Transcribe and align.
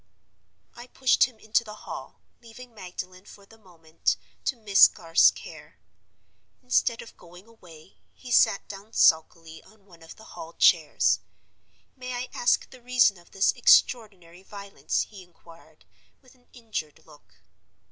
"I 0.75 0.87
pushed 0.87 1.25
him 1.25 1.37
into 1.37 1.63
the 1.63 1.75
hall, 1.75 2.21
leaving 2.41 2.73
Magdalen, 2.73 3.25
for 3.25 3.45
the 3.45 3.59
moment, 3.59 4.17
to 4.45 4.55
Miss 4.55 4.87
Garth's 4.87 5.29
care. 5.29 5.77
Instead 6.63 7.03
of 7.03 7.15
going 7.17 7.45
away, 7.47 7.99
he 8.15 8.31
sat 8.31 8.67
down 8.67 8.93
sulkily 8.93 9.63
on 9.63 9.85
one 9.85 10.01
of 10.01 10.15
the 10.15 10.23
hall 10.33 10.53
chairs. 10.53 11.19
'May 11.95 12.13
I 12.15 12.29
ask 12.33 12.67
the 12.71 12.81
reason 12.81 13.19
of 13.19 13.29
this 13.29 13.51
extraordinary 13.51 14.41
violence?' 14.41 15.01
he 15.03 15.21
inquired, 15.21 15.85
with 16.23 16.33
an 16.33 16.47
injured 16.51 17.05
look. 17.05 17.43